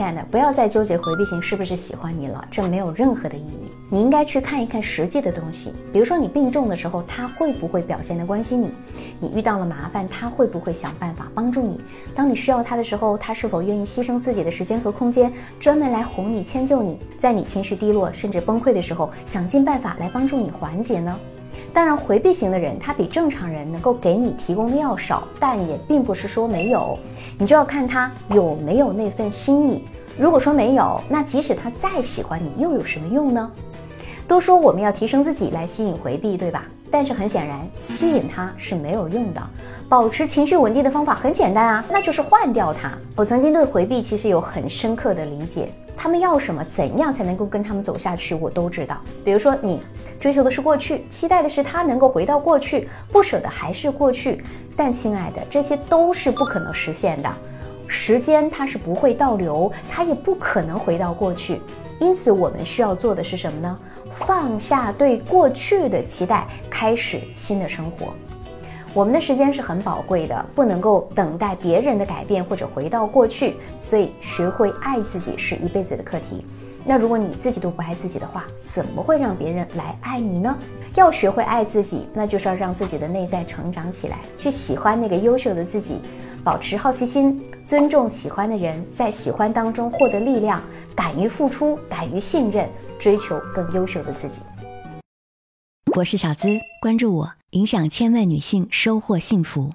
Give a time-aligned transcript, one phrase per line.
[0.00, 3.70] 亲爱的，不要再纠结回避型是不是喜欢你了，这没有任何的意义。
[3.90, 8.72] 你应该去看一看实际的东西，比如说你病重的时候，他会不会表现的关心你？
[9.20, 11.78] 你遇到了麻烦，他会不会想办法帮助你？
[12.14, 16.98] 当你需要他的时候，他是否愿意牺牲自己的时间和空间，专门来哄你、迁就你？
[17.18, 21.14] 在你情绪低落甚至崩溃的时候，想尽办法来帮助你缓解呢？
[21.72, 26.98] 当然，回避型的人，他比正常人能够给你提供的要少，但也并不是说没有，
[27.38, 29.84] 你就要看他有没有那份心意。
[30.18, 33.50] 如果说没有，那即使他再喜欢你，又有什么用呢？
[34.26, 36.62] 都说我们要提升自己来吸引回避，对吧？
[36.90, 39.40] 但是很显然，吸引他是没有用的。
[39.88, 42.90] 保持情绪稳定的方法很简单啊，那就是换掉他。
[43.16, 45.72] 我曾经对回避其实有很深刻的理解。
[45.96, 46.64] 他们要什么？
[46.74, 48.34] 怎样才能够跟他们走下去？
[48.34, 48.96] 我都知道。
[49.22, 49.80] 比如说，你
[50.20, 54.44] 追求的是过去，期待的是他能够回到过去，不舍的还是过去。
[54.76, 57.30] 但亲爱的，这些都是不可能实现的。
[57.86, 61.60] 时间它是不会倒流，它也不可能回到过去。
[61.98, 63.78] 因此，我们需要做的是什么呢？
[64.12, 68.12] 放下对过去的期待，开始新的生活。
[68.92, 76.44] 我们的时间是很宝贵的，不能够等待别人的改变或者回到过去，所以学会爱自己是一辈子的课题。
[76.84, 80.56] 那如果你自己都不爱自己的话，怎么会让别人来爱你呢？
[80.94, 86.00] 要学会爱自己，那就是要让自己的内在成长起来，去喜欢那个优秀的自己，
[86.42, 90.62] 保持好奇心，尊重喜欢的人，在喜欢当中获得力量，
[90.96, 94.40] 敢于付出，敢于信任，追求更优秀的自己。
[95.96, 96.48] 我是小资，
[96.80, 97.32] 关注我。
[97.50, 99.72] 影响千万女性，收获幸福。